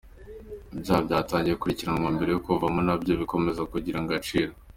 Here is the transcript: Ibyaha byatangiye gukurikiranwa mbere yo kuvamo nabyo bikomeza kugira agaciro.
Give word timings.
Ibyaha 0.73 1.01
byatangiye 1.07 1.53
gukurikiranwa 1.55 2.09
mbere 2.15 2.29
yo 2.31 2.41
kuvamo 2.45 2.79
nabyo 2.87 3.13
bikomeza 3.21 3.61
kugira 3.71 3.97
agaciro. 4.03 4.51